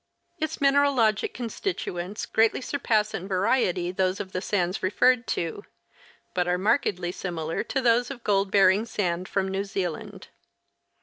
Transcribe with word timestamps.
Its 0.39 0.59
mineralogic 0.59 1.31
constituents 1.31 2.25
greatly 2.25 2.59
surpass 2.59 3.13
in 3.13 3.27
variety 3.27 3.91
those 3.91 4.19
of 4.19 4.31
the 4.31 4.41
sands 4.41 4.81
referred 4.81 5.27
to, 5.27 5.63
but 6.33 6.47
are 6.47 6.57
markedly 6.57 7.11
similar 7.11 7.63
to 7.63 7.79
those 7.79 8.09
of 8.09 8.23
gold 8.23 8.49
bearing 8.49 8.83
sand 8.83 9.29
from 9.29 9.47
New 9.47 9.63
Zealand. 9.63 10.29